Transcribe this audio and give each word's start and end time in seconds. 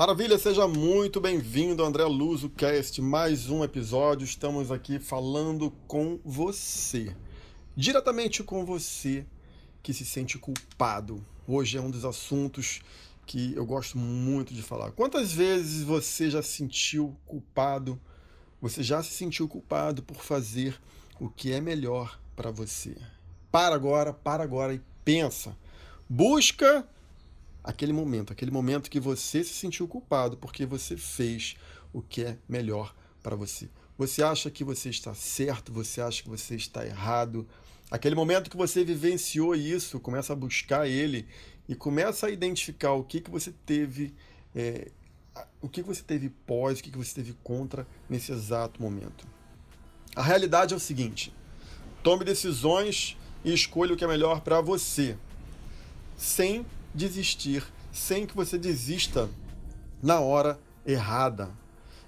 Maravilha, 0.00 0.38
seja 0.38 0.66
muito 0.66 1.20
bem-vindo, 1.20 1.84
André 1.84 2.04
Luzo 2.04 2.48
Cast, 2.48 3.02
mais 3.02 3.50
um 3.50 3.62
episódio. 3.62 4.24
Estamos 4.24 4.72
aqui 4.72 4.98
falando 4.98 5.70
com 5.86 6.18
você, 6.24 7.14
diretamente 7.76 8.42
com 8.42 8.64
você 8.64 9.26
que 9.82 9.92
se 9.92 10.06
sente 10.06 10.38
culpado. 10.38 11.22
Hoje 11.46 11.76
é 11.76 11.82
um 11.82 11.90
dos 11.90 12.06
assuntos 12.06 12.80
que 13.26 13.52
eu 13.54 13.66
gosto 13.66 13.98
muito 13.98 14.54
de 14.54 14.62
falar. 14.62 14.90
Quantas 14.92 15.32
vezes 15.32 15.82
você 15.82 16.30
já 16.30 16.40
se 16.40 16.52
sentiu 16.52 17.14
culpado? 17.26 18.00
Você 18.58 18.82
já 18.82 19.02
se 19.02 19.10
sentiu 19.10 19.46
culpado 19.46 20.02
por 20.02 20.16
fazer 20.16 20.80
o 21.20 21.28
que 21.28 21.52
é 21.52 21.60
melhor 21.60 22.18
para 22.34 22.50
você? 22.50 22.96
Para 23.52 23.74
agora, 23.74 24.14
para 24.14 24.42
agora 24.42 24.72
e 24.72 24.80
pensa. 25.04 25.54
Busca 26.08 26.88
aquele 27.62 27.92
momento, 27.92 28.32
aquele 28.32 28.50
momento 28.50 28.90
que 28.90 29.00
você 29.00 29.44
se 29.44 29.54
sentiu 29.54 29.86
culpado 29.86 30.36
porque 30.36 30.64
você 30.64 30.96
fez 30.96 31.56
o 31.92 32.00
que 32.00 32.24
é 32.24 32.38
melhor 32.48 32.94
para 33.22 33.36
você. 33.36 33.68
Você 33.98 34.22
acha 34.22 34.50
que 34.50 34.64
você 34.64 34.88
está 34.88 35.14
certo, 35.14 35.72
você 35.72 36.00
acha 36.00 36.22
que 36.22 36.28
você 36.28 36.54
está 36.54 36.86
errado. 36.86 37.46
Aquele 37.90 38.14
momento 38.14 38.48
que 38.48 38.56
você 38.56 38.84
vivenciou 38.84 39.54
isso, 39.54 40.00
começa 40.00 40.32
a 40.32 40.36
buscar 40.36 40.88
ele 40.88 41.26
e 41.68 41.74
começa 41.74 42.26
a 42.26 42.30
identificar 42.30 42.92
o 42.92 43.04
que, 43.04 43.20
que 43.20 43.30
você 43.30 43.52
teve, 43.66 44.14
é, 44.54 44.90
o 45.60 45.68
que, 45.68 45.82
que 45.82 45.88
você 45.88 46.02
teve 46.02 46.30
pós, 46.30 46.80
o 46.80 46.82
que, 46.82 46.90
que 46.90 46.98
você 46.98 47.14
teve 47.14 47.36
contra 47.44 47.86
nesse 48.08 48.32
exato 48.32 48.80
momento. 48.80 49.26
A 50.16 50.22
realidade 50.22 50.72
é 50.72 50.76
o 50.76 50.80
seguinte: 50.80 51.32
tome 52.02 52.24
decisões 52.24 53.16
e 53.44 53.52
escolha 53.52 53.94
o 53.94 53.96
que 53.96 54.04
é 54.04 54.08
melhor 54.08 54.40
para 54.40 54.60
você, 54.60 55.16
sem 56.16 56.64
desistir 56.94 57.64
sem 57.92 58.26
que 58.26 58.36
você 58.36 58.58
desista 58.58 59.28
na 60.02 60.20
hora 60.20 60.58
errada. 60.86 61.50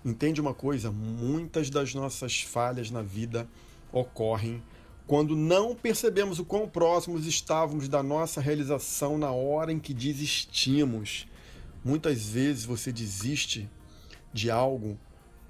Entende 0.05 0.41
uma 0.41 0.55
coisa? 0.55 0.91
Muitas 0.91 1.71
das 1.71 1.95
nossas 1.95 2.41
falhas 2.41 2.91
na 2.91 3.03
vida 3.03 3.49
ocorrem 3.93 4.63
quando 5.07 5.37
não 5.37 5.75
percebemos 5.75 6.39
o 6.39 6.45
quão 6.45 6.69
próximos 6.69 7.27
estávamos 7.27 7.89
da 7.89 8.03
nossa 8.03 8.41
realização 8.41 9.19
na 9.19 9.31
hora 9.31 9.73
em 9.73 9.79
que 9.79 9.93
desistimos. 9.93 11.27
Muitas 11.85 12.27
vezes 12.29 12.65
você 12.65 12.93
desiste 12.93 13.69
de 14.33 14.51
algo, 14.51 14.99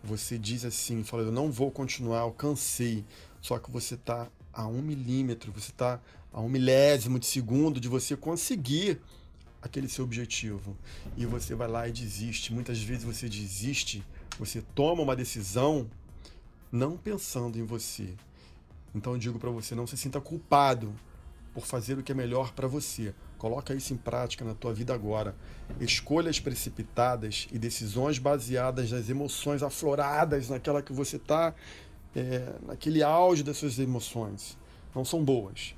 você 0.02 0.38
diz 0.38 0.64
assim, 0.64 1.04
fala, 1.04 1.22
eu 1.22 1.32
não 1.32 1.50
vou 1.50 1.70
continuar, 1.70 2.22
eu 2.22 2.32
cansei. 2.32 3.04
Só 3.40 3.58
que 3.58 3.70
você 3.70 3.94
está 3.94 4.28
a 4.52 4.66
um 4.66 4.82
milímetro, 4.82 5.52
você 5.52 5.70
está 5.70 6.00
a 6.32 6.40
um 6.40 6.48
milésimo 6.48 7.18
de 7.18 7.26
segundo 7.26 7.78
de 7.78 7.88
você 7.88 8.16
conseguir 8.16 9.00
aquele 9.62 9.88
seu 9.88 10.04
objetivo 10.04 10.76
e 11.16 11.24
você 11.24 11.54
vai 11.54 11.68
lá 11.68 11.88
e 11.88 11.92
desiste. 11.92 12.52
Muitas 12.52 12.82
vezes 12.82 13.04
você 13.04 13.28
desiste, 13.28 14.04
você 14.38 14.60
toma 14.74 15.02
uma 15.02 15.14
decisão 15.14 15.88
não 16.70 16.96
pensando 16.96 17.58
em 17.58 17.62
você. 17.62 18.14
Então 18.94 19.12
eu 19.12 19.18
digo 19.18 19.38
para 19.38 19.50
você, 19.50 19.74
não 19.74 19.86
se 19.86 19.96
sinta 19.96 20.20
culpado 20.20 20.92
por 21.54 21.64
fazer 21.64 21.98
o 21.98 22.02
que 22.02 22.12
é 22.12 22.14
melhor 22.14 22.52
para 22.52 22.66
você. 22.66 23.14
Coloca 23.38 23.74
isso 23.74 23.92
em 23.92 23.96
prática 23.96 24.44
na 24.44 24.54
tua 24.54 24.72
vida 24.72 24.94
agora. 24.94 25.34
Escolhas 25.80 26.40
precipitadas 26.40 27.48
e 27.52 27.58
decisões 27.58 28.18
baseadas 28.18 28.90
nas 28.90 29.08
emoções 29.08 29.62
afloradas 29.62 30.48
naquela 30.48 30.82
que 30.82 30.92
você 30.92 31.16
está, 31.16 31.54
é, 32.14 32.54
naquele 32.66 33.02
auge 33.02 33.42
das 33.42 33.56
suas 33.56 33.78
emoções, 33.78 34.56
não 34.94 35.04
são 35.04 35.24
boas. 35.24 35.74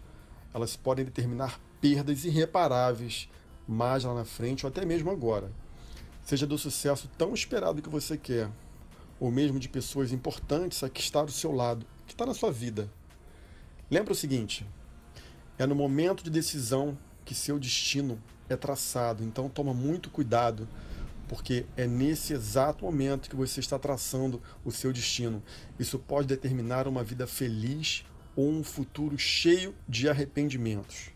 Elas 0.53 0.77
podem 0.77 1.05
determinar 1.05 1.61
perdas 1.81 2.25
irreparáveis 2.25 3.29
mais 3.67 4.05
lá 4.05 4.15
na 4.15 4.25
frente 4.25 4.65
ou 4.65 4.69
até 4.69 4.85
mesmo 4.85 5.11
agora. 5.11 5.51
Seja 6.23 6.47
do 6.47 6.57
sucesso 6.57 7.09
tão 7.19 7.35
esperado 7.35 7.83
que 7.83 7.89
você 7.89 8.17
quer, 8.17 8.51
ou 9.21 9.31
mesmo 9.31 9.59
de 9.59 9.69
pessoas 9.69 10.13
importantes 10.13 10.83
a 10.83 10.89
que 10.89 11.01
está 11.01 11.23
do 11.25 11.33
seu 11.33 11.53
lado, 11.53 11.87
que 12.07 12.13
está 12.13 12.25
na 12.25 12.35
sua 12.35 12.51
vida. 12.51 12.91
Lembra 13.91 14.13
o 14.13 14.17
seguinte: 14.17 14.67
é 15.59 15.67
no 15.67 15.75
momento 15.75 16.25
de 16.25 16.31
decisão 16.31 16.97
que 17.25 17.35
seu 17.35 17.59
destino 17.59 18.21
é 18.49 18.57
traçado, 18.57 19.23
então 19.23 19.49
toma 19.49 19.73
muito 19.73 20.11
cuidado, 20.11 20.69
porque 21.29 21.67
é 21.77 21.87
nesse 21.87 22.33
exato 22.33 22.85
momento 22.85 23.29
que 23.29 23.37
você 23.37 23.61
está 23.61 23.79
traçando 23.79 24.43
o 24.65 24.71
seu 24.71 24.93
destino. 24.93 25.43
Isso 25.79 25.99
pode 25.99 26.27
determinar 26.27 26.89
uma 26.89 27.05
vida 27.05 27.27
feliz 27.27 28.05
ou 28.37 28.51
um 28.51 28.65
futuro 28.65 29.17
cheio 29.19 29.75
de 29.89 30.09
arrependimentos 30.09 31.14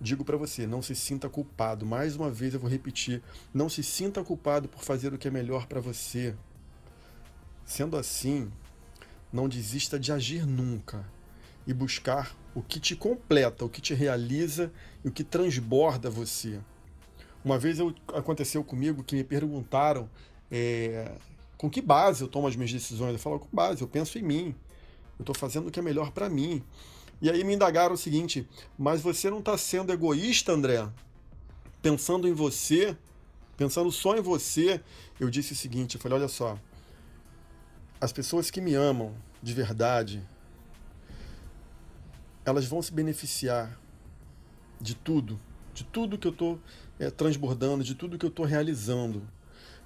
digo 0.00 0.24
para 0.24 0.36
você, 0.36 0.66
não 0.66 0.82
se 0.82 0.94
sinta 0.94 1.28
culpado. 1.28 1.84
Mais 1.84 2.16
uma 2.16 2.30
vez 2.30 2.54
eu 2.54 2.60
vou 2.60 2.70
repetir, 2.70 3.22
não 3.52 3.68
se 3.68 3.82
sinta 3.82 4.22
culpado 4.22 4.68
por 4.68 4.82
fazer 4.82 5.12
o 5.12 5.18
que 5.18 5.28
é 5.28 5.30
melhor 5.30 5.66
para 5.66 5.80
você. 5.80 6.34
Sendo 7.64 7.96
assim, 7.96 8.50
não 9.32 9.48
desista 9.48 9.98
de 9.98 10.12
agir 10.12 10.46
nunca 10.46 11.04
e 11.66 11.74
buscar 11.74 12.34
o 12.54 12.62
que 12.62 12.80
te 12.80 12.96
completa, 12.96 13.64
o 13.64 13.68
que 13.68 13.80
te 13.80 13.94
realiza 13.94 14.72
e 15.04 15.08
o 15.08 15.12
que 15.12 15.22
transborda 15.22 16.08
você. 16.08 16.60
Uma 17.44 17.58
vez 17.58 17.78
eu, 17.78 17.94
aconteceu 18.14 18.64
comigo 18.64 19.04
que 19.04 19.14
me 19.14 19.24
perguntaram 19.24 20.08
é, 20.50 21.12
com 21.56 21.68
que 21.68 21.82
base 21.82 22.22
eu 22.22 22.28
tomo 22.28 22.46
as 22.46 22.56
minhas 22.56 22.72
decisões. 22.72 23.12
Eu 23.12 23.18
falo 23.18 23.38
com 23.38 23.48
base, 23.52 23.82
eu 23.82 23.88
penso 23.88 24.18
em 24.18 24.22
mim. 24.22 24.54
Eu 25.18 25.22
estou 25.22 25.34
fazendo 25.34 25.68
o 25.68 25.70
que 25.70 25.78
é 25.78 25.82
melhor 25.82 26.10
para 26.10 26.28
mim. 26.28 26.62
E 27.20 27.30
aí 27.30 27.42
me 27.44 27.54
indagaram 27.54 27.94
o 27.94 27.98
seguinte: 27.98 28.48
mas 28.78 29.00
você 29.00 29.30
não 29.30 29.40
está 29.40 29.56
sendo 29.58 29.92
egoísta, 29.92 30.52
André? 30.52 30.88
Pensando 31.82 32.28
em 32.28 32.32
você, 32.32 32.96
pensando 33.56 33.90
só 33.90 34.16
em 34.16 34.20
você. 34.20 34.80
Eu 35.18 35.28
disse 35.28 35.52
o 35.52 35.56
seguinte: 35.56 35.96
eu 35.96 36.00
falei, 36.00 36.18
olha 36.18 36.28
só, 36.28 36.58
as 38.00 38.12
pessoas 38.12 38.50
que 38.50 38.60
me 38.60 38.74
amam 38.74 39.14
de 39.42 39.52
verdade, 39.52 40.22
elas 42.44 42.64
vão 42.66 42.80
se 42.80 42.92
beneficiar 42.92 43.78
de 44.80 44.94
tudo, 44.94 45.40
de 45.74 45.84
tudo 45.84 46.16
que 46.16 46.26
eu 46.26 46.32
estou 46.32 46.60
é, 46.98 47.10
transbordando, 47.10 47.84
de 47.84 47.94
tudo 47.94 48.16
que 48.16 48.24
eu 48.24 48.30
estou 48.30 48.46
realizando. 48.46 49.22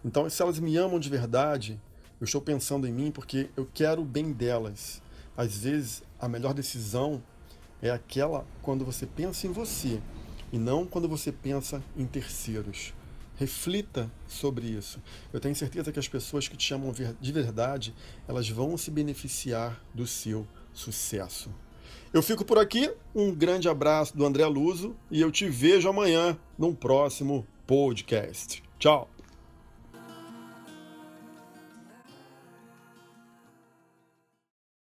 Então, 0.04 0.28
se 0.28 0.42
elas 0.42 0.58
me 0.58 0.76
amam 0.76 0.98
de 0.98 1.08
verdade, 1.08 1.80
eu 2.20 2.24
estou 2.24 2.40
pensando 2.40 2.86
em 2.86 2.92
mim 2.92 3.10
porque 3.10 3.50
eu 3.56 3.68
quero 3.72 4.02
o 4.02 4.04
bem 4.04 4.32
delas. 4.32 5.01
Às 5.36 5.58
vezes, 5.58 6.02
a 6.20 6.28
melhor 6.28 6.54
decisão 6.54 7.22
é 7.80 7.90
aquela 7.90 8.46
quando 8.60 8.84
você 8.84 9.06
pensa 9.06 9.46
em 9.46 9.52
você 9.52 10.00
e 10.52 10.58
não 10.58 10.86
quando 10.86 11.08
você 11.08 11.32
pensa 11.32 11.82
em 11.96 12.06
terceiros. 12.06 12.92
Reflita 13.36 14.10
sobre 14.28 14.66
isso. 14.66 15.00
Eu 15.32 15.40
tenho 15.40 15.56
certeza 15.56 15.90
que 15.90 15.98
as 15.98 16.06
pessoas 16.06 16.46
que 16.46 16.56
te 16.56 16.64
chamam 16.64 16.92
de 16.92 17.32
verdade, 17.32 17.94
elas 18.28 18.48
vão 18.48 18.76
se 18.76 18.90
beneficiar 18.90 19.82
do 19.94 20.06
seu 20.06 20.46
sucesso. 20.72 21.50
Eu 22.12 22.22
fico 22.22 22.44
por 22.44 22.58
aqui, 22.58 22.92
um 23.14 23.34
grande 23.34 23.68
abraço 23.68 24.16
do 24.16 24.24
André 24.24 24.46
Luso 24.46 24.94
e 25.10 25.20
eu 25.20 25.32
te 25.32 25.48
vejo 25.48 25.88
amanhã 25.88 26.38
num 26.58 26.74
próximo 26.74 27.46
podcast. 27.66 28.62
Tchau! 28.78 29.11